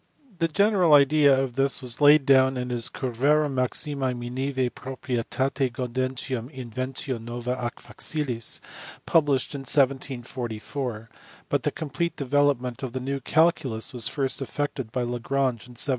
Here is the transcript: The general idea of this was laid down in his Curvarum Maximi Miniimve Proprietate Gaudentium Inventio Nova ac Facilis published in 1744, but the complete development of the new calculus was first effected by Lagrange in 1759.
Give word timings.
The 0.39 0.47
general 0.47 0.95
idea 0.95 1.39
of 1.39 1.53
this 1.53 1.79
was 1.79 2.01
laid 2.01 2.25
down 2.25 2.57
in 2.57 2.71
his 2.71 2.89
Curvarum 2.89 3.53
Maximi 3.53 4.15
Miniimve 4.15 4.71
Proprietate 4.71 5.71
Gaudentium 5.73 6.49
Inventio 6.51 7.21
Nova 7.23 7.51
ac 7.51 7.87
Facilis 7.93 8.61
published 9.05 9.53
in 9.53 9.59
1744, 9.61 11.07
but 11.49 11.61
the 11.61 11.69
complete 11.71 12.15
development 12.15 12.81
of 12.81 12.93
the 12.93 12.99
new 12.99 13.19
calculus 13.19 13.93
was 13.93 14.07
first 14.07 14.41
effected 14.41 14.91
by 14.91 15.03
Lagrange 15.03 15.67
in 15.67 15.75
1759. 15.77 15.89